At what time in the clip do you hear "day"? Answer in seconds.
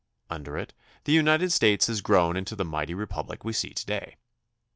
3.85-4.15